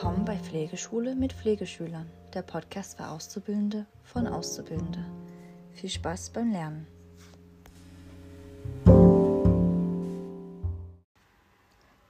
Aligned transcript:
Willkommen 0.00 0.24
bei 0.24 0.38
Pflegeschule 0.38 1.14
mit 1.14 1.34
Pflegeschülern, 1.34 2.10
der 2.32 2.40
Podcast 2.40 2.96
für 2.96 3.06
Auszubildende 3.06 3.84
von 4.02 4.26
Auszubildende. 4.26 5.04
Viel 5.74 5.90
Spaß 5.90 6.30
beim 6.30 6.52
Lernen. 6.52 6.86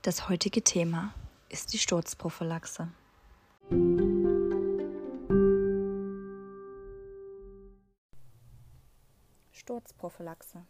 Das 0.02 0.28
heutige 0.28 0.62
Thema 0.62 1.12
ist 1.48 1.72
die 1.72 1.78
Sturzprophylaxe. 1.78 2.86
Sturzprophylaxe. 9.50 10.62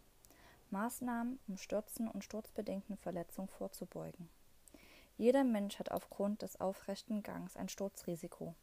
Maßnahmen, 0.71 1.37
um 1.47 1.57
Stürzen 1.57 2.07
und 2.07 2.23
sturzbedingten 2.23 2.97
Verletzungen 2.97 3.47
vorzubeugen. 3.47 4.27
Jeder 5.17 5.43
Mensch 5.43 5.77
hat 5.79 5.91
aufgrund 5.91 6.41
des 6.41 6.59
aufrechten 6.59 7.23
Gangs 7.23 7.55
ein 7.55 7.69
Sturzrisiko. 7.69 8.55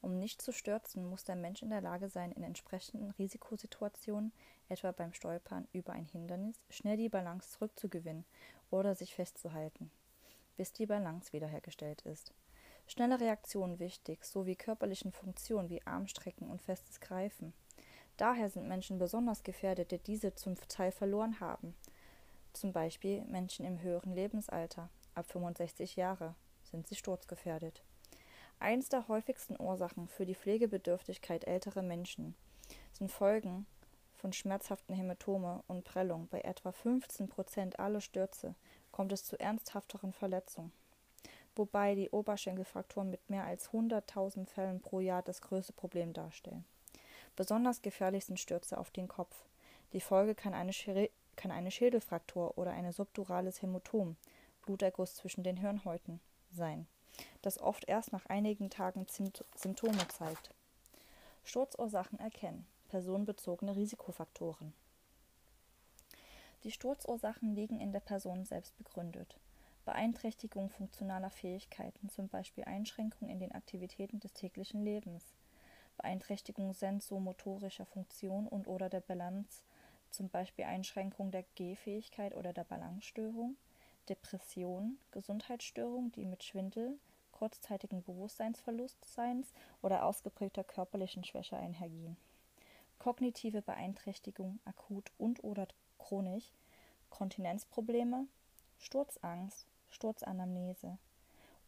Um 0.00 0.18
nicht 0.18 0.40
zu 0.40 0.52
stürzen, 0.52 1.08
muss 1.08 1.24
der 1.24 1.34
Mensch 1.34 1.62
in 1.62 1.70
der 1.70 1.80
Lage 1.80 2.08
sein, 2.08 2.30
in 2.32 2.44
entsprechenden 2.44 3.10
Risikosituationen, 3.12 4.32
etwa 4.68 4.92
beim 4.92 5.12
Stolpern 5.12 5.66
über 5.72 5.92
ein 5.92 6.04
Hindernis, 6.04 6.56
schnell 6.70 6.96
die 6.96 7.08
Balance 7.08 7.50
zurückzugewinnen 7.50 8.24
oder 8.70 8.94
sich 8.94 9.14
festzuhalten, 9.14 9.90
bis 10.56 10.72
die 10.72 10.86
Balance 10.86 11.32
wiederhergestellt 11.32 12.02
ist. 12.02 12.32
Schnelle 12.86 13.20
Reaktionen 13.20 13.80
wichtig, 13.80 14.24
sowie 14.24 14.56
körperlichen 14.56 15.12
Funktionen 15.12 15.68
wie 15.68 15.84
Armstrecken 15.84 16.48
und 16.48 16.62
festes 16.62 17.00
Greifen. 17.00 17.52
Daher 18.16 18.50
sind 18.50 18.66
Menschen 18.66 18.98
besonders 18.98 19.42
gefährdet, 19.42 19.90
die 19.90 19.98
diese 19.98 20.34
zum 20.34 20.54
Teil 20.68 20.90
verloren 20.90 21.38
haben. 21.40 21.74
Zum 22.52 22.72
Beispiel 22.72 23.24
Menschen 23.26 23.64
im 23.64 23.80
höheren 23.82 24.14
Lebensalter. 24.14 24.88
Ab 25.18 25.26
65 25.32 25.96
Jahre 25.96 26.36
sind 26.62 26.86
sie 26.86 26.94
sturzgefährdet. 26.94 27.82
Eines 28.60 28.88
der 28.88 29.08
häufigsten 29.08 29.60
Ursachen 29.60 30.06
für 30.06 30.24
die 30.24 30.36
Pflegebedürftigkeit 30.36 31.42
älterer 31.42 31.82
Menschen 31.82 32.36
sind 32.92 33.10
Folgen 33.10 33.66
von 34.14 34.32
schmerzhaften 34.32 34.94
Hämatome 34.94 35.64
und 35.66 35.82
Prellung. 35.82 36.28
Bei 36.28 36.42
etwa 36.42 36.70
15 36.70 37.28
Prozent 37.28 37.80
aller 37.80 38.00
Stürze 38.00 38.54
kommt 38.92 39.10
es 39.10 39.24
zu 39.24 39.36
ernsthafteren 39.40 40.12
Verletzungen, 40.12 40.70
wobei 41.56 41.96
die 41.96 42.10
Oberschenkelfrakturen 42.10 43.10
mit 43.10 43.28
mehr 43.28 43.42
als 43.42 43.70
100.000 43.70 44.46
Fällen 44.46 44.80
pro 44.80 45.00
Jahr 45.00 45.22
das 45.22 45.40
größte 45.40 45.72
Problem 45.72 46.12
darstellen. 46.12 46.64
Besonders 47.34 47.82
gefährlich 47.82 48.24
sind 48.24 48.38
Stürze 48.38 48.78
auf 48.78 48.92
den 48.92 49.08
Kopf. 49.08 49.34
Die 49.92 50.00
Folge 50.00 50.36
kann 50.36 50.54
eine, 50.54 50.70
kann 51.34 51.50
eine 51.50 51.72
Schädelfraktur 51.72 52.56
oder 52.56 52.70
ein 52.70 52.92
subdurales 52.92 53.62
Hämatom, 53.62 54.16
Bluterguss 54.68 55.14
zwischen 55.14 55.44
den 55.44 55.56
Hirnhäuten 55.56 56.20
sein, 56.52 56.86
das 57.40 57.58
oft 57.58 57.88
erst 57.88 58.12
nach 58.12 58.26
einigen 58.26 58.68
Tagen 58.68 59.06
Symptome 59.56 60.06
zeigt. 60.08 60.50
Sturzursachen 61.42 62.20
erkennen. 62.20 62.66
Personenbezogene 62.90 63.76
Risikofaktoren. 63.76 64.74
Die 66.64 66.70
Sturzursachen 66.70 67.54
liegen 67.54 67.80
in 67.80 67.92
der 67.92 68.00
Person 68.00 68.44
selbst 68.44 68.76
begründet. 68.76 69.38
Beeinträchtigung 69.86 70.68
funktionaler 70.68 71.30
Fähigkeiten, 71.30 72.10
zum 72.10 72.28
Beispiel 72.28 72.64
Einschränkungen 72.64 73.32
in 73.32 73.40
den 73.40 73.52
Aktivitäten 73.52 74.20
des 74.20 74.34
täglichen 74.34 74.84
Lebens, 74.84 75.24
Beeinträchtigung 75.96 76.74
sensomotorischer 76.74 77.86
Funktion 77.86 78.46
und 78.46 78.68
oder 78.68 78.90
der 78.90 79.00
Balance, 79.00 79.62
zum 80.10 80.28
Beispiel 80.28 80.66
Einschränkung 80.66 81.30
der 81.30 81.44
Gehfähigkeit 81.54 82.34
oder 82.34 82.52
der 82.52 82.64
Balancestörung, 82.64 83.56
Depression, 84.08 84.98
Gesundheitsstörungen, 85.10 86.12
die 86.12 86.24
mit 86.24 86.42
Schwindel, 86.42 86.98
kurzzeitigen 87.32 88.02
Bewusstseinsverlustseins 88.02 89.52
oder 89.82 90.04
ausgeprägter 90.04 90.64
körperlichen 90.64 91.24
Schwäche 91.24 91.56
einhergehen. 91.56 92.16
Kognitive 92.98 93.62
Beeinträchtigung, 93.62 94.58
akut 94.64 95.12
und 95.18 95.44
oder 95.44 95.68
chronisch, 95.98 96.52
Kontinenzprobleme, 97.10 98.26
Sturzangst, 98.78 99.66
Sturzanamnese, 99.90 100.98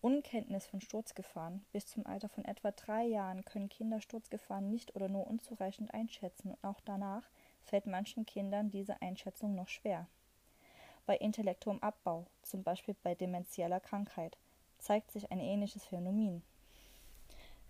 Unkenntnis 0.01 0.67
von 0.67 0.81
Sturzgefahren. 0.81 1.65
Bis 1.73 1.87
zum 1.87 2.07
Alter 2.07 2.29
von 2.29 2.45
etwa 2.45 2.71
drei 2.71 3.05
Jahren 3.05 3.45
können 3.45 3.69
Kinder 3.69 4.01
Sturzgefahren 4.01 4.71
nicht 4.71 4.97
oder 4.97 5.09
nur 5.09 5.27
unzureichend 5.27 5.93
einschätzen 5.93 6.51
und 6.53 6.65
auch 6.65 6.81
danach 6.81 7.29
fällt 7.63 7.87
manchen 7.87 8.27
Kindern 8.27 8.71
diese 8.71 9.01
Einschätzung 9.03 9.55
noch 9.55 9.69
schwer. 9.69 10.09
Bei 11.11 11.17
intellektuellem 11.17 11.83
Abbau, 11.83 12.25
zum 12.45 12.63
Beispiel 12.63 12.95
bei 13.03 13.17
demenzieller 13.17 13.81
Krankheit, 13.81 14.37
zeigt 14.79 15.11
sich 15.11 15.33
ein 15.33 15.41
ähnliches 15.41 15.85
Phänomen. 15.85 16.41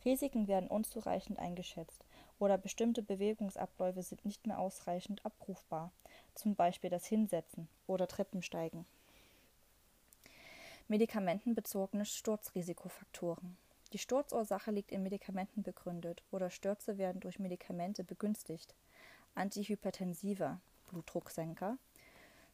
Risiken 0.05 0.47
werden 0.47 0.69
unzureichend 0.69 1.39
eingeschätzt 1.39 2.05
oder 2.39 2.59
bestimmte 2.59 3.03
Bewegungsabläufe 3.03 4.03
sind 4.03 4.27
nicht 4.27 4.47
mehr 4.47 4.59
ausreichend 4.59 5.25
abrufbar, 5.25 5.91
zum 6.35 6.55
Beispiel 6.55 6.91
das 6.91 7.07
Hinsetzen 7.07 7.67
oder 7.87 8.07
Treppensteigen. 8.07 8.85
Medikamentenbezogene 10.89 12.05
Sturzrisikofaktoren. 12.05 13.57
Die 13.95 13.99
Sturzursache 13.99 14.71
liegt 14.71 14.93
in 14.93 15.03
Medikamenten 15.03 15.63
begründet 15.63 16.23
oder 16.31 16.51
Stürze 16.51 16.99
werden 16.99 17.23
durch 17.23 17.39
Medikamente 17.39 18.05
begünstigt. 18.05 18.75
Antihypertensiva, 19.35 20.61
Blutdrucksenker, 20.91 21.79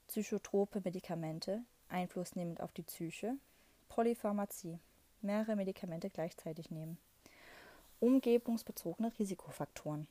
psychotrope 0.08 0.80
Medikamente, 0.84 1.62
einflussnehmend 1.88 2.60
auf 2.60 2.72
die 2.72 2.82
Psyche, 2.82 3.36
Polypharmazie, 3.88 4.78
mehrere 5.22 5.56
Medikamente 5.56 6.10
gleichzeitig 6.10 6.70
nehmen. 6.70 6.98
Umgebungsbezogene 8.00 9.12
Risikofaktoren. 9.18 10.06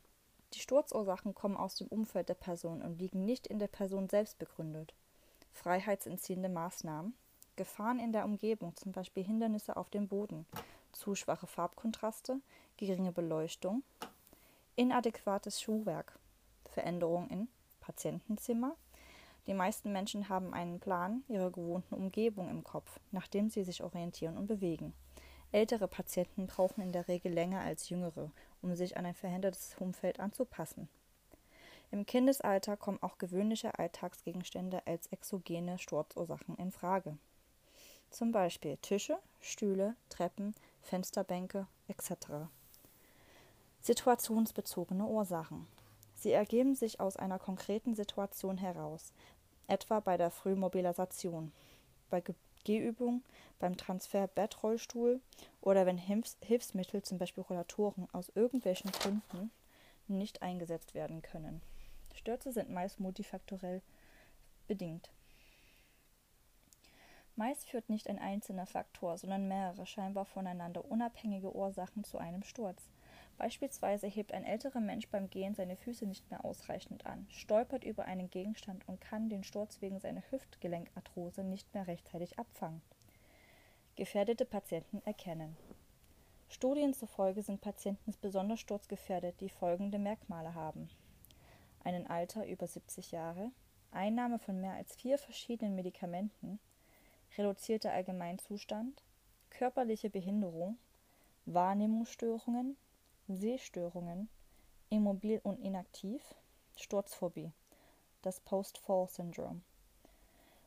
Die 0.53 0.59
Sturzursachen 0.59 1.35
kommen 1.35 1.57
aus 1.57 1.75
dem 1.75 1.87
Umfeld 1.87 2.29
der 2.29 2.35
Person 2.35 2.81
und 2.81 2.97
liegen 2.97 3.25
nicht 3.25 3.47
in 3.47 3.59
der 3.59 3.67
Person 3.67 4.09
selbst 4.09 4.39
begründet. 4.39 4.93
Freiheitsentziehende 5.53 6.49
Maßnahmen, 6.49 7.13
Gefahren 7.55 7.99
in 7.99 8.11
der 8.11 8.25
Umgebung, 8.25 8.75
zum 8.75 8.91
Beispiel 8.91 9.23
Hindernisse 9.23 9.77
auf 9.77 9.89
dem 9.89 10.07
Boden, 10.07 10.45
zu 10.91 11.15
schwache 11.15 11.47
Farbkontraste, 11.47 12.39
geringe 12.77 13.11
Beleuchtung, 13.11 13.83
inadäquates 14.75 15.61
Schuhwerk, 15.61 16.17
Veränderungen 16.71 17.29
in 17.29 17.47
Patientenzimmer, 17.79 18.75
die 19.47 19.53
meisten 19.53 19.91
Menschen 19.91 20.29
haben 20.29 20.53
einen 20.53 20.79
Plan 20.79 21.23
ihrer 21.27 21.51
gewohnten 21.51 21.95
Umgebung 21.95 22.49
im 22.49 22.63
Kopf, 22.63 22.99
nach 23.11 23.27
dem 23.27 23.49
sie 23.49 23.63
sich 23.63 23.83
orientieren 23.83 24.37
und 24.37 24.47
bewegen. 24.47 24.93
Ältere 25.51 25.87
Patienten 25.87 26.47
brauchen 26.47 26.81
in 26.81 26.91
der 26.91 27.07
Regel 27.07 27.31
länger 27.31 27.61
als 27.61 27.89
jüngere, 27.89 28.31
um 28.61 28.75
sich 28.75 28.97
an 28.97 29.05
ein 29.05 29.13
verändertes 29.13 29.75
Umfeld 29.79 30.19
anzupassen. 30.19 30.89
Im 31.91 32.05
Kindesalter 32.05 32.75
kommen 32.75 33.01
auch 33.01 33.17
gewöhnliche 33.17 33.77
Alltagsgegenstände 33.77 34.85
als 34.85 35.07
exogene 35.07 35.77
Sturzursachen 35.77 36.57
in 36.57 36.71
Frage. 36.71 37.17
Zum 38.09 38.31
Beispiel 38.31 38.77
Tische, 38.77 39.17
Stühle, 39.39 39.95
Treppen, 40.09 40.55
Fensterbänke 40.81 41.67
etc. 41.87 42.49
Situationsbezogene 43.81 45.05
Ursachen. 45.05 45.67
Sie 46.15 46.31
ergeben 46.31 46.75
sich 46.75 46.99
aus 46.99 47.17
einer 47.17 47.39
konkreten 47.39 47.93
Situation 47.93 48.57
heraus, 48.57 49.13
etwa 49.67 49.99
bei 49.99 50.17
der 50.17 50.31
Frühmobilisation, 50.31 51.51
bei 52.09 52.23
Gehübungen, 52.63 53.23
beim 53.59 53.77
Transfer 53.77 54.27
Bettrollstuhl 54.27 55.21
oder 55.61 55.85
wenn 55.85 55.97
Hilfs 55.97 56.37
Hilfsmittel, 56.41 57.03
zum 57.03 57.17
Beispiel 57.17 57.43
Rollatoren, 57.43 58.07
aus 58.11 58.31
irgendwelchen 58.35 58.91
Gründen 58.91 59.51
nicht 60.07 60.41
eingesetzt 60.41 60.93
werden 60.93 61.21
können. 61.21 61.61
Stürze 62.13 62.51
sind 62.51 62.69
meist 62.69 62.99
multifaktorell 62.99 63.81
bedingt. 64.67 65.09
Meist 67.35 67.67
führt 67.69 67.89
nicht 67.89 68.09
ein 68.09 68.19
einzelner 68.19 68.65
Faktor, 68.65 69.17
sondern 69.17 69.47
mehrere 69.47 69.85
scheinbar 69.85 70.25
voneinander 70.25 70.85
unabhängige 70.85 71.53
Ursachen 71.53 72.03
zu 72.03 72.17
einem 72.17 72.43
Sturz. 72.43 72.81
Beispielsweise 73.37 74.07
hebt 74.07 74.33
ein 74.33 74.45
älterer 74.45 74.79
Mensch 74.79 75.09
beim 75.09 75.29
Gehen 75.29 75.55
seine 75.55 75.75
Füße 75.75 76.05
nicht 76.05 76.29
mehr 76.31 76.45
ausreichend 76.45 77.05
an, 77.05 77.27
stolpert 77.29 77.83
über 77.83 78.05
einen 78.05 78.29
Gegenstand 78.29 78.87
und 78.87 79.01
kann 79.01 79.27
den 79.29 79.43
Sturz 79.43 79.81
wegen 79.81 79.99
seiner 79.99 80.23
Hüftgelenkarthrose 80.31 81.43
nicht 81.43 81.73
mehr 81.73 81.85
rechtzeitig 81.87 82.39
abfangen. 82.39 82.81
Gefährdete 83.95 84.45
Patienten 84.45 85.01
erkennen. 85.05 85.57
Studien 86.47 86.93
zufolge 86.93 87.43
sind 87.43 87.59
Patienten 87.59 88.13
besonders 88.21 88.61
sturzgefährdet, 88.61 89.41
die 89.41 89.49
folgende 89.49 89.99
Merkmale 89.99 90.53
haben: 90.53 90.89
einen 91.83 92.07
Alter 92.07 92.47
über 92.47 92.67
70 92.67 93.11
Jahre, 93.11 93.51
Einnahme 93.91 94.39
von 94.39 94.61
mehr 94.61 94.73
als 94.73 94.95
vier 94.95 95.17
verschiedenen 95.17 95.75
Medikamenten, 95.75 96.59
reduzierter 97.37 97.91
Allgemeinzustand, 97.91 99.03
körperliche 99.49 100.09
Behinderung, 100.09 100.77
Wahrnehmungsstörungen, 101.45 102.77
Sehstörungen, 103.27 104.29
immobil 104.89 105.41
und 105.43 105.59
inaktiv, 105.59 106.21
Sturzphobie, 106.77 107.51
das 108.21 108.39
Post-Fall-Syndrom, 108.39 109.63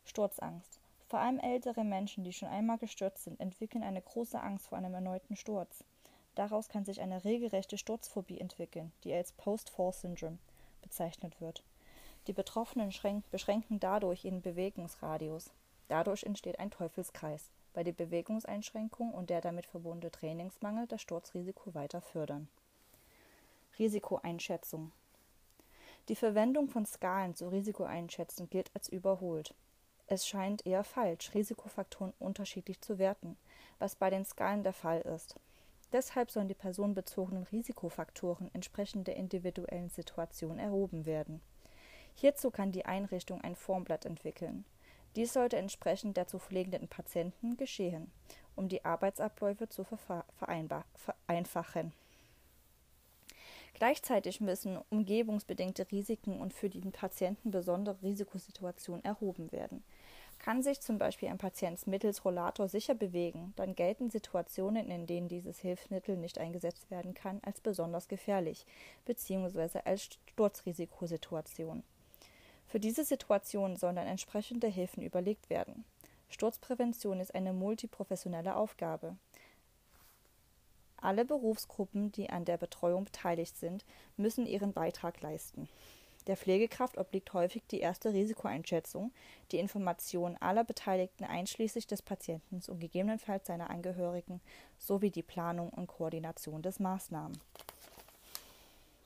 Sturzangst, 0.04 0.80
Vor 1.06 1.20
allem 1.20 1.38
ältere 1.38 1.84
Menschen, 1.84 2.24
die 2.24 2.32
schon 2.32 2.48
einmal 2.48 2.76
gestürzt 2.78 3.24
sind, 3.24 3.38
entwickeln 3.40 3.84
eine 3.84 4.02
große 4.02 4.40
Angst 4.40 4.66
vor 4.66 4.76
einem 4.76 4.92
erneuten 4.92 5.36
Sturz. 5.36 5.84
Daraus 6.34 6.68
kann 6.68 6.84
sich 6.84 7.00
eine 7.00 7.24
regelrechte 7.24 7.78
Sturzphobie 7.78 8.40
entwickeln, 8.40 8.92
die 9.04 9.14
als 9.14 9.32
Post-Fall-Syndrome 9.32 10.38
bezeichnet 10.82 11.40
wird. 11.40 11.62
Die 12.26 12.32
Betroffenen 12.32 12.92
beschränken 13.30 13.78
dadurch 13.80 14.24
ihren 14.24 14.42
Bewegungsradius. 14.42 15.52
Dadurch 15.86 16.24
entsteht 16.24 16.58
ein 16.58 16.70
Teufelskreis, 16.70 17.50
weil 17.78 17.84
die 17.84 17.92
Bewegungseinschränkung 17.92 19.14
und 19.14 19.30
der 19.30 19.40
damit 19.40 19.64
verbundene 19.64 20.10
Trainingsmangel 20.10 20.88
das 20.88 21.00
Sturzrisiko 21.00 21.74
weiter 21.74 22.00
fördern. 22.00 22.48
Risikoeinschätzung 23.78 24.90
Die 26.08 26.16
Verwendung 26.16 26.68
von 26.68 26.86
Skalen 26.86 27.36
zur 27.36 27.52
Risikoeinschätzung 27.52 28.50
gilt 28.50 28.68
als 28.74 28.88
überholt. 28.88 29.54
Es 30.08 30.26
scheint 30.26 30.66
eher 30.66 30.82
falsch, 30.82 31.32
Risikofaktoren 31.34 32.12
unterschiedlich 32.18 32.80
zu 32.80 32.98
werten, 32.98 33.36
was 33.78 33.94
bei 33.94 34.10
den 34.10 34.24
Skalen 34.24 34.64
der 34.64 34.72
Fall 34.72 35.02
ist. 35.02 35.36
Deshalb 35.92 36.32
sollen 36.32 36.48
die 36.48 36.54
personenbezogenen 36.54 37.44
Risikofaktoren 37.44 38.50
entsprechend 38.54 39.06
der 39.06 39.14
individuellen 39.14 39.90
Situation 39.90 40.58
erhoben 40.58 41.06
werden. 41.06 41.40
Hierzu 42.16 42.50
kann 42.50 42.72
die 42.72 42.86
Einrichtung 42.86 43.40
ein 43.40 43.54
Formblatt 43.54 44.04
entwickeln. 44.04 44.64
Dies 45.18 45.32
sollte 45.32 45.56
entsprechend 45.56 46.16
der 46.16 46.28
zu 46.28 46.38
pflegenden 46.38 46.86
Patienten 46.86 47.56
geschehen, 47.56 48.08
um 48.54 48.68
die 48.68 48.84
Arbeitsabläufe 48.84 49.68
zu 49.68 49.82
vereinfachen. 49.82 51.92
Gleichzeitig 53.74 54.40
müssen 54.40 54.78
umgebungsbedingte 54.90 55.90
Risiken 55.90 56.38
und 56.38 56.54
für 56.54 56.70
den 56.70 56.92
Patienten 56.92 57.50
besondere 57.50 58.00
Risikosituationen 58.00 59.04
erhoben 59.04 59.50
werden. 59.50 59.82
Kann 60.38 60.62
sich 60.62 60.82
zum 60.82 60.98
Beispiel 60.98 61.30
ein 61.30 61.38
Patient 61.38 61.84
mittels 61.88 62.24
Rollator 62.24 62.68
sicher 62.68 62.94
bewegen, 62.94 63.54
dann 63.56 63.74
gelten 63.74 64.10
Situationen, 64.10 64.88
in 64.88 65.08
denen 65.08 65.26
dieses 65.26 65.58
Hilfsmittel 65.58 66.16
nicht 66.16 66.38
eingesetzt 66.38 66.92
werden 66.92 67.14
kann, 67.14 67.40
als 67.42 67.60
besonders 67.60 68.06
gefährlich 68.06 68.66
bzw. 69.04 69.80
als 69.84 70.10
Sturzrisikosituation. 70.30 71.82
Für 72.68 72.78
diese 72.78 73.04
Situation 73.04 73.76
sollen 73.76 73.96
entsprechende 73.96 74.66
Hilfen 74.66 75.02
überlegt 75.02 75.48
werden. 75.48 75.84
Sturzprävention 76.28 77.18
ist 77.18 77.34
eine 77.34 77.54
multiprofessionelle 77.54 78.54
Aufgabe. 78.56 79.16
Alle 81.00 81.24
Berufsgruppen, 81.24 82.12
die 82.12 82.28
an 82.28 82.44
der 82.44 82.58
Betreuung 82.58 83.06
beteiligt 83.06 83.56
sind, 83.56 83.86
müssen 84.16 84.46
ihren 84.46 84.74
Beitrag 84.74 85.20
leisten. 85.22 85.68
Der 86.26 86.36
Pflegekraft 86.36 86.98
obliegt 86.98 87.32
häufig 87.32 87.62
die 87.70 87.80
erste 87.80 88.12
Risikoeinschätzung, 88.12 89.12
die 89.50 89.58
Information 89.58 90.36
aller 90.36 90.64
Beteiligten 90.64 91.24
einschließlich 91.24 91.86
des 91.86 92.02
Patienten 92.02 92.60
und 92.68 92.80
gegebenenfalls 92.80 93.46
seiner 93.46 93.70
Angehörigen 93.70 94.42
sowie 94.76 95.10
die 95.10 95.22
Planung 95.22 95.70
und 95.70 95.86
Koordination 95.86 96.60
des 96.60 96.80
Maßnahmen. 96.80 97.40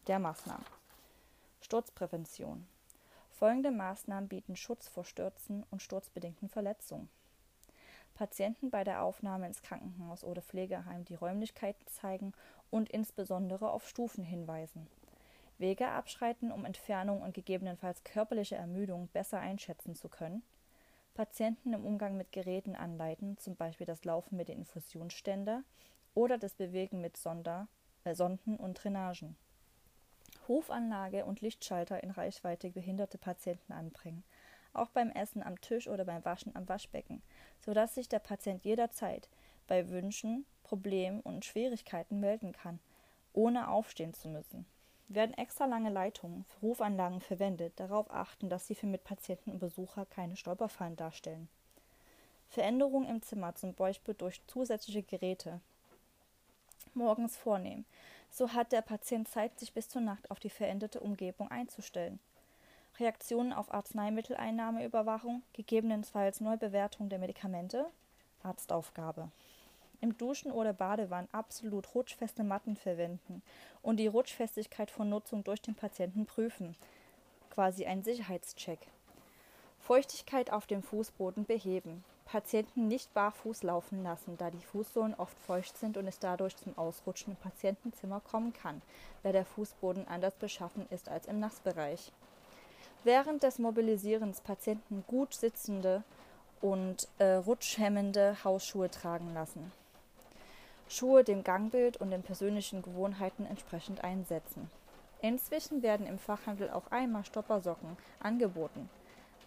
Der 0.08 0.18
Maßnahmen. 0.18 0.66
Sturzprävention. 1.60 2.66
Folgende 3.42 3.72
Maßnahmen 3.72 4.28
bieten 4.28 4.54
Schutz 4.54 4.86
vor 4.86 5.04
Stürzen 5.04 5.66
und 5.68 5.82
sturzbedingten 5.82 6.48
Verletzungen. 6.48 7.08
Patienten 8.14 8.70
bei 8.70 8.84
der 8.84 9.02
Aufnahme 9.02 9.48
ins 9.48 9.62
Krankenhaus 9.62 10.22
oder 10.22 10.42
Pflegeheim 10.42 11.04
die 11.04 11.16
Räumlichkeiten 11.16 11.84
zeigen 11.88 12.34
und 12.70 12.88
insbesondere 12.90 13.72
auf 13.72 13.88
Stufen 13.88 14.22
hinweisen. 14.22 14.86
Wege 15.58 15.88
abschreiten, 15.88 16.52
um 16.52 16.64
Entfernung 16.64 17.20
und 17.20 17.34
gegebenenfalls 17.34 18.04
körperliche 18.04 18.54
Ermüdung 18.54 19.08
besser 19.08 19.40
einschätzen 19.40 19.96
zu 19.96 20.08
können. 20.08 20.44
Patienten 21.12 21.72
im 21.72 21.84
Umgang 21.84 22.16
mit 22.16 22.30
Geräten 22.30 22.76
anleiten, 22.76 23.38
zum 23.38 23.56
Beispiel 23.56 23.88
das 23.88 24.04
Laufen 24.04 24.36
mit 24.36 24.50
den 24.50 24.58
Infusionsständer 24.58 25.64
oder 26.14 26.38
das 26.38 26.54
Bewegen 26.54 27.00
mit 27.00 27.16
Sonder, 27.16 27.66
äh, 28.04 28.14
Sonden 28.14 28.56
und 28.56 28.74
Drainagen. 28.74 29.34
Hofanlage 30.48 31.24
und 31.24 31.40
Lichtschalter 31.40 32.02
in 32.02 32.10
Reichweite 32.10 32.70
behinderte 32.70 33.18
Patienten 33.18 33.72
anbringen, 33.72 34.24
auch 34.72 34.88
beim 34.88 35.10
Essen 35.10 35.42
am 35.42 35.60
Tisch 35.60 35.88
oder 35.88 36.04
beim 36.04 36.24
Waschen 36.24 36.54
am 36.56 36.68
Waschbecken, 36.68 37.22
sodass 37.64 37.94
sich 37.94 38.08
der 38.08 38.20
Patient 38.20 38.64
jederzeit 38.64 39.28
bei 39.66 39.88
Wünschen, 39.88 40.44
Problemen 40.64 41.20
und 41.20 41.44
Schwierigkeiten 41.44 42.20
melden 42.20 42.52
kann, 42.52 42.78
ohne 43.32 43.68
aufstehen 43.68 44.14
zu 44.14 44.28
müssen 44.28 44.66
werden 45.14 45.36
extra 45.36 45.66
lange 45.66 45.90
Leitungen 45.90 46.44
für 46.44 46.60
Rufanlagen 46.60 47.20
verwendet, 47.20 47.72
darauf 47.76 48.10
achten, 48.10 48.48
dass 48.48 48.66
sie 48.66 48.74
für 48.74 48.86
Mitpatienten 48.86 49.52
und 49.52 49.58
Besucher 49.58 50.06
keine 50.06 50.36
Stolperfallen 50.36 50.96
darstellen. 50.96 51.48
Veränderungen 52.48 53.08
im 53.08 53.22
Zimmer, 53.22 53.54
zum 53.54 53.74
Beispiel 53.74 54.14
durch 54.14 54.42
zusätzliche 54.46 55.02
Geräte, 55.02 55.60
morgens 56.94 57.36
vornehmen. 57.36 57.86
So 58.32 58.52
hat 58.52 58.72
der 58.72 58.82
Patient 58.82 59.28
Zeit, 59.28 59.60
sich 59.60 59.72
bis 59.72 59.88
zur 59.88 60.02
Nacht 60.02 60.28
auf 60.32 60.40
die 60.40 60.50
veränderte 60.50 60.98
Umgebung 60.98 61.48
einzustellen. 61.52 62.18
Reaktionen 62.98 63.52
auf 63.52 63.72
Arzneimitteleinnahmeüberwachung, 63.72 65.42
gegebenenfalls 65.52 66.40
Neubewertung 66.40 67.08
der 67.08 67.20
Medikamente, 67.20 67.86
Arztaufgabe 68.42 69.30
im 70.02 70.18
Duschen 70.18 70.50
oder 70.50 70.72
Badewanne 70.72 71.28
absolut 71.32 71.94
rutschfeste 71.94 72.42
Matten 72.42 72.76
verwenden 72.76 73.40
und 73.82 73.98
die 73.98 74.08
Rutschfestigkeit 74.08 74.90
von 74.90 75.08
Nutzung 75.08 75.44
durch 75.44 75.62
den 75.62 75.76
Patienten 75.76 76.26
prüfen. 76.26 76.76
Quasi 77.50 77.86
ein 77.86 78.02
Sicherheitscheck. 78.02 78.80
Feuchtigkeit 79.78 80.52
auf 80.52 80.66
dem 80.66 80.82
Fußboden 80.82 81.46
beheben. 81.46 82.04
Patienten 82.24 82.88
nicht 82.88 83.12
barfuß 83.14 83.62
laufen 83.62 84.02
lassen, 84.02 84.36
da 84.38 84.50
die 84.50 84.64
Fußsohlen 84.64 85.14
oft 85.14 85.38
feucht 85.40 85.76
sind 85.76 85.96
und 85.96 86.06
es 86.06 86.18
dadurch 86.18 86.56
zum 86.56 86.76
Ausrutschen 86.78 87.34
im 87.34 87.36
Patientenzimmer 87.36 88.20
kommen 88.20 88.52
kann, 88.52 88.80
weil 89.22 89.32
der 89.32 89.44
Fußboden 89.44 90.08
anders 90.08 90.34
beschaffen 90.34 90.86
ist 90.90 91.08
als 91.08 91.26
im 91.26 91.40
Nassbereich. 91.40 92.12
Während 93.04 93.42
des 93.42 93.58
Mobilisierens 93.58 94.40
Patienten 94.40 95.04
gut 95.06 95.34
sitzende 95.34 96.04
und 96.60 97.08
äh, 97.18 97.34
rutschhemmende 97.34 98.36
Hausschuhe 98.44 98.90
tragen 98.90 99.34
lassen. 99.34 99.72
Schuhe 100.88 101.24
dem 101.24 101.42
Gangbild 101.42 101.96
und 101.96 102.10
den 102.10 102.22
persönlichen 102.22 102.82
Gewohnheiten 102.82 103.46
entsprechend 103.46 104.04
einsetzen. 104.04 104.70
Inzwischen 105.20 105.82
werden 105.82 106.06
im 106.06 106.18
Fachhandel 106.18 106.70
auch 106.70 106.90
einmal 106.90 107.24
Stoppersocken 107.24 107.96
angeboten. 108.20 108.88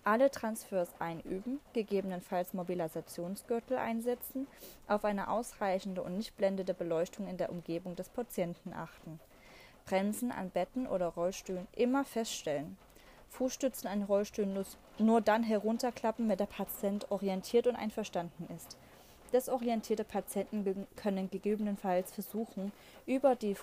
Alle 0.08 0.30
Transfers 0.30 0.90
einüben, 1.00 1.60
gegebenenfalls 1.74 2.54
Mobilisationsgürtel 2.54 3.76
einsetzen, 3.76 4.46
auf 4.88 5.04
eine 5.04 5.32
ausreichende 5.32 6.04
und 6.04 6.16
nicht 6.16 6.38
blendende 6.38 6.76
Beleuchtung 6.76 7.28
in 7.28 7.38
der 7.38 7.50
Umgebung 7.50 7.96
des 7.96 8.10
Patienten 8.10 8.72
achten. 8.72 9.20
Bremsen 9.86 10.32
an 10.32 10.52
Betten 10.52 10.86
oder 10.86 11.08
Rollstühlen 11.08 11.68
immer 11.76 12.06
feststellen. 12.06 12.78
Fußstützen 13.32 13.90
an 13.90 14.04
Rollstühlen 14.04 14.64
nur 15.00 15.22
dann 15.22 15.42
herunterklappen, 15.42 16.30
wenn 16.30 16.38
der 16.38 16.46
Patient 16.46 17.10
orientiert 17.10 17.66
und 17.66 17.76
einverstanden 17.76 18.48
ist. 18.56 18.78
Desorientierte 19.34 20.04
Patienten 20.04 20.86
können 20.96 21.32
gegebenenfalls 21.32 22.12
versuchen, 22.12 22.72
über 23.08 23.34
die, 23.34 23.56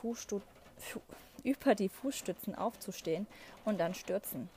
über 1.44 1.74
die 1.76 1.88
Fußstützen 1.88 2.56
aufzustehen 2.56 3.28
und 3.64 3.78
dann 3.78 3.94
stürzen. 3.94 4.50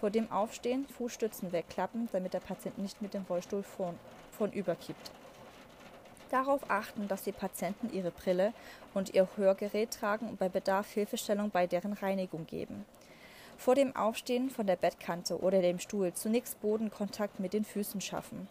Vor 0.00 0.10
dem 0.10 0.30
Aufstehen 0.30 0.86
Fußstützen 0.88 1.52
wegklappen, 1.52 2.08
damit 2.12 2.34
der 2.34 2.40
Patient 2.40 2.78
nicht 2.78 3.00
mit 3.00 3.14
dem 3.14 3.24
Rollstuhl 3.28 3.62
vorn, 3.62 3.98
vornüber 4.32 4.74
kippt. 4.74 5.10
Darauf 6.30 6.68
achten, 6.68 7.06
dass 7.06 7.22
die 7.22 7.32
Patienten 7.32 7.92
ihre 7.92 8.10
Brille 8.10 8.52
und 8.92 9.14
ihr 9.14 9.28
Hörgerät 9.36 9.92
tragen 9.92 10.28
und 10.28 10.38
bei 10.38 10.48
Bedarf 10.48 10.90
Hilfestellung 10.90 11.50
bei 11.50 11.66
deren 11.66 11.92
Reinigung 11.92 12.46
geben. 12.46 12.84
Vor 13.56 13.76
dem 13.76 13.94
Aufstehen 13.94 14.50
von 14.50 14.66
der 14.66 14.76
Bettkante 14.76 15.40
oder 15.40 15.62
dem 15.62 15.78
Stuhl 15.78 16.12
zunächst 16.12 16.60
Bodenkontakt 16.60 17.38
mit 17.38 17.52
den 17.52 17.64
Füßen 17.64 18.00
schaffen. 18.00 18.48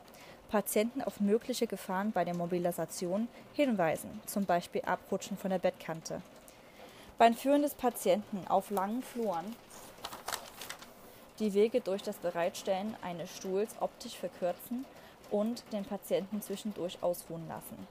Patienten 0.50 1.02
auf 1.02 1.20
mögliche 1.20 1.68
Gefahren 1.68 2.12
bei 2.12 2.24
der 2.24 2.36
Mobilisation 2.36 3.28
hinweisen, 3.54 4.22
zum 4.26 4.46
Beispiel 4.46 4.84
Abrutschen 4.84 5.38
von 5.38 5.50
der 5.50 5.60
Bettkante. 5.60 6.22
Beim 7.18 7.34
Führen 7.34 7.64
des 7.64 7.74
Patienten 7.74 8.46
auf 8.48 8.70
langen 8.70 9.04
Fluren 9.04 9.56
die 11.40 11.54
Wege 11.54 11.82
durch 11.82 12.04
das 12.04 12.18
Bereitstellen 12.18 12.96
eines 13.02 13.36
Stuhls 13.36 13.76
optisch 13.80 14.16
verkürzen 14.16 14.86
und 15.32 15.64
den 15.72 15.84
Patienten 15.84 16.42
zwischendurch 16.42 16.98
ausruhen 17.02 17.48
lassen. 17.48 17.88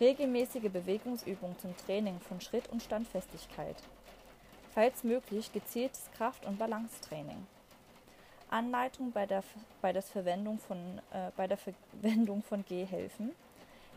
Regelmäßige 0.00 0.70
Bewegungsübungen 0.70 1.58
zum 1.58 1.76
Training 1.78 2.20
von 2.20 2.40
Schritt 2.40 2.68
und 2.68 2.82
Standfestigkeit. 2.82 3.76
Falls 4.74 5.02
möglich 5.02 5.52
gezieltes 5.52 6.08
Kraft- 6.16 6.46
und 6.46 6.58
Balancetraining. 6.58 7.46
Anleitung 8.50 9.12
bei 9.12 9.26
der, 9.26 9.42
bei, 9.82 9.92
das 9.92 10.10
Verwendung 10.10 10.58
von, 10.58 10.78
äh, 11.12 11.30
bei 11.36 11.46
der 11.46 11.58
Verwendung 11.58 12.42
von 12.42 12.64
Gehhilfen, 12.64 13.32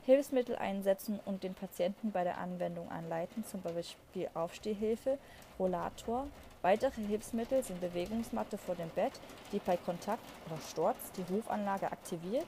Hilfsmittel 0.06 0.56
einsetzen 0.56 1.20
und 1.26 1.44
den 1.44 1.54
Patienten 1.54 2.12
bei 2.12 2.24
der 2.24 2.40
Anwendung 2.40 2.90
anleiten, 2.90 3.46
zum 3.46 3.62
Beispiel 3.62 4.30
Aufstehhilfe, 4.34 5.20
Rollator, 5.60 6.28
Weitere 6.64 7.02
Hilfsmittel 7.02 7.64
sind 7.64 7.82
Bewegungsmatte 7.82 8.56
vor 8.56 8.76
dem 8.76 8.90
Bett, 8.90 9.14
die 9.52 9.58
bei 9.58 9.78
Kontakt 9.78 10.24
oder 10.46 10.62
Sturz 10.62 11.12
die 11.18 11.34
Rufanlage 11.34 11.92
aktiviert, 11.92 12.46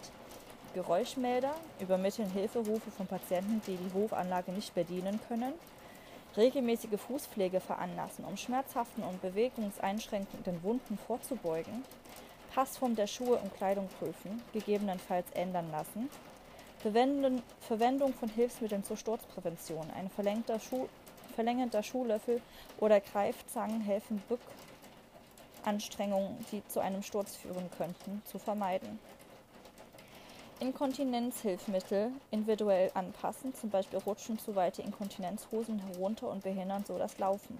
Geräuschmelder 0.75 1.53
übermitteln 1.79 2.29
Hilferufe 2.29 2.91
von 2.91 3.07
Patienten, 3.07 3.61
die 3.65 3.75
die 3.75 3.91
Rufanlage 3.97 4.51
nicht 4.51 4.75
bedienen 4.75 5.19
können, 5.27 5.53
regelmäßige 6.37 6.99
Fußpflege 6.99 7.59
veranlassen, 7.59 8.25
um 8.25 8.37
schmerzhaften 8.37 9.03
und 9.03 9.19
bewegungseinschränkenden 9.21 10.61
Wunden 10.61 10.97
vorzubeugen, 10.97 11.83
Passform 12.53 12.95
der 12.95 13.07
Schuhe 13.07 13.37
und 13.37 13.55
Kleidung 13.55 13.87
prüfen, 13.99 14.43
gegebenenfalls 14.53 15.25
ändern 15.31 15.71
lassen, 15.71 16.07
Verwendung 16.81 18.13
von 18.13 18.29
Hilfsmitteln 18.29 18.83
zur 18.83 18.97
Sturzprävention, 18.97 19.89
ein 19.97 20.09
verlängter, 20.11 20.59
Schuh, 20.59 20.87
verlängerter 21.33 21.83
Schuhlöffel 21.83 22.41
oder 22.79 22.99
Greifzangen 22.99 23.81
helfen 23.81 24.21
Bückanstrengungen, 25.63 26.45
die 26.51 26.65
zu 26.67 26.79
einem 26.79 27.03
Sturz 27.03 27.35
führen 27.35 27.69
könnten, 27.77 28.21
zu 28.25 28.39
vermeiden. 28.39 28.99
Inkontinenzhilfsmittel 30.59 32.11
individuell 32.31 32.91
anpassen, 32.93 33.53
zum 33.53 33.69
Beispiel 33.69 33.99
rutschen 33.99 34.39
zu 34.39 34.55
weite 34.55 34.81
Inkontinenzhosen 34.81 35.79
herunter 35.79 36.29
und 36.29 36.43
behindern 36.43 36.85
so 36.85 36.97
das 36.97 37.17
Laufen. 37.17 37.59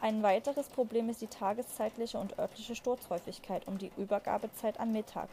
Ein 0.00 0.22
weiteres 0.22 0.68
Problem 0.68 1.08
ist 1.08 1.22
die 1.22 1.26
tageszeitliche 1.26 2.18
und 2.18 2.38
örtliche 2.38 2.76
Sturzhäufigkeit 2.76 3.66
um 3.66 3.78
die 3.78 3.90
Übergabezeit 3.96 4.78
am 4.80 4.92
Mittag. 4.92 5.28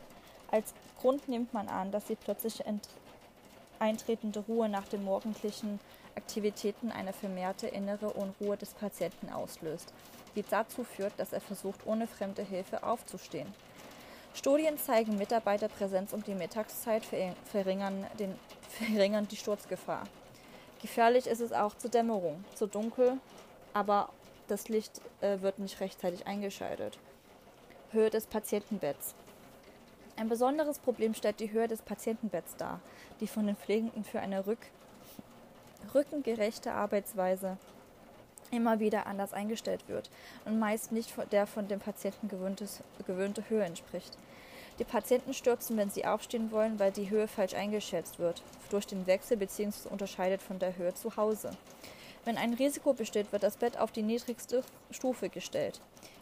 Als 0.50 0.74
Grund 1.00 1.28
nimmt 1.30 1.54
man 1.54 1.70
an, 1.70 1.92
dass 1.92 2.06
die 2.06 2.16
plötzlich 2.16 2.66
eintretende 3.82 4.40
Ruhe 4.48 4.70
nach 4.70 4.88
den 4.88 5.04
morgendlichen 5.04 5.80
Aktivitäten 6.16 6.92
eine 6.92 7.14
vermehrte 7.14 7.68
innere 7.68 8.12
Unruhe 8.12 8.56
des 8.56 8.74
Patienten 8.74 9.30
auslöst, 9.30 9.94
die 10.36 10.44
dazu 10.44 10.84
führt, 10.84 11.14
dass 11.18 11.34
er 11.34 11.42
versucht, 11.42 11.86
ohne 11.86 12.08
fremde 12.08 12.44
Hilfe 12.44 12.84
aufzustehen. 12.84 13.52
Studien 14.34 14.78
zeigen, 14.78 15.18
Mitarbeiterpräsenz 15.18 16.14
um 16.14 16.24
die 16.24 16.36
Mittagszeit 16.36 17.04
verringern, 17.46 18.06
den, 18.18 18.34
verringern 18.70 19.28
die 19.28 19.36
Sturzgefahr. 19.36 20.04
Gefährlich 20.82 21.28
ist 21.28 21.42
es 21.42 21.52
auch 21.52 21.76
zur 21.76 21.92
Dämmerung, 21.92 22.44
zu 22.56 22.68
dunkel, 22.68 23.18
aber 23.74 24.10
das 24.48 24.70
Licht 24.70 25.02
äh, 25.22 25.42
wird 25.42 25.60
nicht 25.60 25.80
rechtzeitig 25.80 26.28
eingeschaltet. 26.28 26.98
Höhe 27.92 28.10
des 28.10 28.26
Patientenbetts. 28.26 29.16
Ein 30.22 30.30
besonderes 30.30 30.78
Problem 30.78 31.16
stellt 31.16 31.40
die 31.40 31.52
Höhe 31.52 31.68
des 31.68 31.82
Patientenbetts 31.82 32.56
dar, 32.56 32.80
die 33.22 33.26
von 33.26 33.48
den 33.48 33.56
Pflegenden 33.56 34.04
für 34.04 34.20
eine 34.20 34.46
rück 34.46 34.60
rückengerechte 35.96 36.74
Arbeitsweise 36.74 37.58
immer 38.52 38.80
wieder 38.80 39.08
anders 39.08 39.34
eingestellt 39.34 39.84
wird 39.88 40.12
und 40.46 40.60
meist 40.60 40.92
nicht 40.92 41.12
der 41.32 41.48
von 41.48 41.68
dem 41.68 41.80
Patienten 41.80 42.30
gewöhnte 42.30 43.50
Höhe 43.50 43.64
entspricht. 43.64 44.16
Die 44.78 44.84
Patienten 44.84 45.34
stürzen, 45.34 45.76
wenn 45.76 45.90
sie 45.90 46.06
aufstehen 46.06 46.52
wollen, 46.52 46.78
weil 46.78 46.92
die 46.92 47.10
Höhe 47.10 47.28
falsch 47.28 47.56
eingeschätzt 47.56 48.20
wird, 48.20 48.44
durch 48.70 48.86
den 48.86 49.08
Wechsel 49.08 49.38
bzw. 49.38 49.90
unterscheidet 49.90 50.44
von 50.44 50.60
der 50.60 50.78
Höhe 50.78 50.94
zu 50.94 51.18
Hause. 51.18 51.50
Wenn 52.26 52.38
ein 52.38 52.54
Risiko 52.54 52.94
besteht, 52.94 53.32
wird 53.32 53.42
das 53.42 53.58
Bett 53.58 53.80
auf 53.80 53.92
die 53.92 54.04
niedrigste 54.04 54.64
Stufe 54.92 55.30
gestellt. 55.30 55.82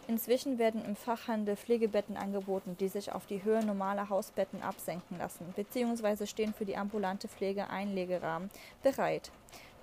Inzwischen 0.10 0.58
werden 0.58 0.84
im 0.84 0.96
Fachhandel 0.96 1.56
Pflegebetten 1.56 2.18
angeboten, 2.18 2.76
die 2.80 2.88
sich 2.90 3.12
auf 3.12 3.28
die 3.28 3.44
Höhe 3.44 3.64
normaler 3.64 4.10
Hausbetten 4.10 4.62
absenken 4.62 5.18
lassen, 5.18 5.54
bzw. 5.56 6.26
stehen 6.26 6.54
für 6.54 6.66
die 6.66 6.76
ambulante 6.76 7.28
Pflege 7.28 7.70
Einlegerahmen 7.70 8.50
bereit 8.84 9.32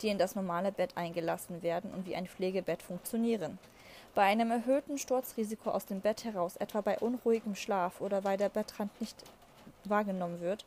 die 0.02 0.08
in 0.08 0.18
das 0.18 0.34
normale 0.34 0.72
Bett 0.72 0.96
eingelassen 0.96 1.62
werden 1.62 1.90
und 1.92 2.06
wie 2.06 2.16
ein 2.16 2.26
Pflegebett 2.26 2.82
funktionieren. 2.82 3.58
Bei 4.14 4.22
einem 4.22 4.50
erhöhten 4.50 4.98
Sturzrisiko 4.98 5.70
aus 5.70 5.86
dem 5.86 6.00
Bett 6.00 6.24
heraus, 6.24 6.56
etwa 6.56 6.80
bei 6.80 6.98
unruhigem 6.98 7.54
Schlaf 7.54 8.00
oder 8.00 8.24
weil 8.24 8.36
der 8.36 8.48
Bettrand 8.48 8.98
nicht 9.00 9.16
wahrgenommen 9.84 10.40
wird, 10.40 10.64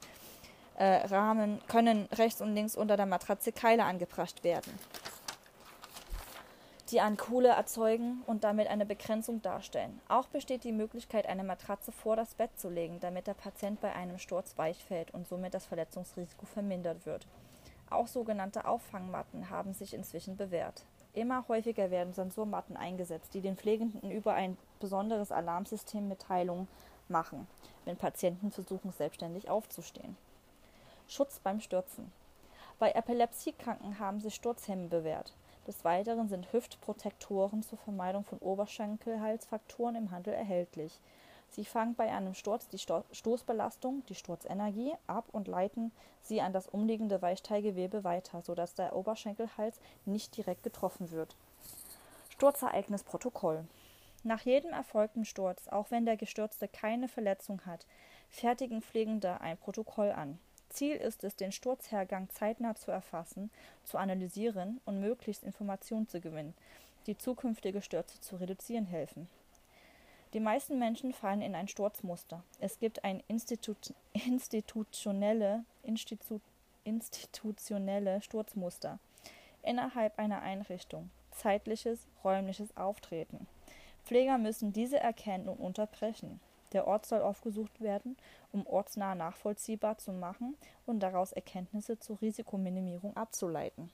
äh, 0.77 1.05
Rahmen 1.07 1.59
können 1.67 2.07
rechts 2.13 2.41
und 2.41 2.53
links 2.53 2.75
unter 2.75 2.95
der 2.95 3.05
Matratze 3.05 3.51
Keile 3.51 3.83
angebracht 3.83 4.43
werden, 4.43 4.71
die 6.91 7.01
an 7.01 7.17
Kohle 7.17 7.49
erzeugen 7.49 8.23
und 8.25 8.43
damit 8.43 8.67
eine 8.67 8.85
Begrenzung 8.85 9.41
darstellen. 9.41 10.01
Auch 10.07 10.27
besteht 10.27 10.63
die 10.63 10.71
Möglichkeit, 10.71 11.27
eine 11.27 11.43
Matratze 11.43 11.91
vor 11.91 12.15
das 12.15 12.33
Bett 12.33 12.57
zu 12.59 12.69
legen, 12.69 12.99
damit 12.99 13.27
der 13.27 13.35
Patient 13.35 13.79
bei 13.79 13.93
einem 13.93 14.17
Sturz 14.17 14.57
weich 14.57 14.83
fällt 14.83 15.13
und 15.13 15.27
somit 15.27 15.53
das 15.53 15.67
Verletzungsrisiko 15.67 16.45
vermindert 16.45 17.05
wird. 17.05 17.27
Auch 17.89 18.07
sogenannte 18.07 18.65
Auffangmatten 18.65 19.49
haben 19.49 19.73
sich 19.73 19.93
inzwischen 19.93 20.37
bewährt. 20.37 20.83
Immer 21.13 21.47
häufiger 21.47 21.91
werden 21.91 22.13
Sensormatten 22.13 22.77
eingesetzt, 22.77 23.33
die 23.33 23.41
den 23.41 23.57
Pflegenden 23.57 24.11
über 24.11 24.33
ein 24.33 24.57
besonderes 24.79 25.31
Alarmsystem 25.31 26.07
Mitteilungen 26.07 26.67
machen, 27.07 27.47
wenn 27.85 27.97
Patienten 27.97 28.51
versuchen, 28.51 28.91
selbstständig 28.91 29.49
aufzustehen. 29.49 30.15
Schutz 31.07 31.39
beim 31.39 31.59
Stürzen. 31.59 32.11
Bei 32.77 32.91
Epilepsiekranken 32.91 33.99
haben 33.99 34.21
sich 34.21 34.35
Sturzhemmen 34.35 34.89
bewährt. 34.89 35.33
Des 35.69 35.85
Weiteren 35.85 36.27
sind 36.27 36.51
Hüftprotektoren 36.51 37.61
zur 37.61 37.77
Vermeidung 37.77 38.23
von 38.23 38.39
Oberschenkelhalsfrakturen 38.39 39.93
im 39.93 40.09
Handel 40.09 40.33
erhältlich. 40.33 40.99
Sie 41.51 41.63
fangen 41.63 41.93
bei 41.93 42.11
einem 42.11 42.33
Sturz 42.33 42.67
die 42.69 42.79
Stoßbelastung, 42.79 44.03
die 44.09 44.15
Sturzenergie, 44.15 44.93
ab 45.05 45.25
und 45.31 45.47
leiten 45.47 45.91
sie 46.23 46.41
an 46.41 46.53
das 46.53 46.65
umliegende 46.65 47.21
Weichteilgewebe 47.21 48.03
weiter, 48.03 48.41
sodass 48.41 48.73
der 48.73 48.95
Oberschenkelhals 48.95 49.79
nicht 50.05 50.35
direkt 50.35 50.63
getroffen 50.63 51.11
wird. 51.11 51.35
Sturzereignisprotokoll. 52.29 53.63
Nach 54.23 54.41
jedem 54.41 54.73
erfolgten 54.73 55.23
Sturz, 55.23 55.67
auch 55.67 55.91
wenn 55.91 56.07
der 56.07 56.17
Gestürzte 56.17 56.67
keine 56.67 57.07
Verletzung 57.07 57.63
hat, 57.67 57.85
fertigen 58.27 58.81
Pflegende 58.81 59.39
ein 59.39 59.55
Protokoll 59.55 60.09
an. 60.09 60.39
Ziel 60.69 60.95
ist 60.95 61.23
es, 61.23 61.35
den 61.35 61.51
Sturzhergang 61.51 62.29
zeitnah 62.29 62.75
zu 62.75 62.91
erfassen, 62.91 63.49
zu 63.83 63.97
analysieren 63.97 64.79
und 64.85 64.99
möglichst 64.99 65.43
Informationen 65.43 66.07
zu 66.07 66.21
gewinnen, 66.21 66.53
die 67.07 67.17
zukünftige 67.17 67.81
Stürze 67.81 68.19
zu 68.21 68.35
reduzieren 68.37 68.85
helfen. 68.85 69.27
Die 70.33 70.39
meisten 70.39 70.77
Menschen 70.77 71.11
fallen 71.11 71.41
in 71.41 71.55
ein 71.55 71.67
Sturzmuster. 71.67 72.43
Es 72.59 72.77
gibt 72.77 73.03
ein 73.03 73.23
Institut, 73.27 73.93
institutionelle, 74.13 75.63
Institu, 75.81 76.39
institutionelle 76.83 78.21
Sturzmuster 78.21 78.99
innerhalb 79.63 80.17
einer 80.19 80.41
Einrichtung, 80.41 81.09
zeitliches, 81.31 81.99
räumliches 82.23 82.75
Auftreten. 82.77 83.47
Pfleger 84.05 84.37
müssen 84.37 84.71
diese 84.71 84.99
erkennen 84.99 85.49
und 85.49 85.59
unterbrechen. 85.59 86.39
Der 86.73 86.87
Ort 86.87 87.05
soll 87.05 87.21
aufgesucht 87.21 87.81
werden, 87.81 88.17
um 88.51 88.65
ortsnah 88.67 89.15
nachvollziehbar 89.15 89.97
zu 89.97 90.11
machen 90.11 90.55
und 90.85 90.99
daraus 91.01 91.31
Erkenntnisse 91.31 91.99
zur 91.99 92.21
Risikominimierung 92.21 93.15
abzuleiten. 93.17 93.91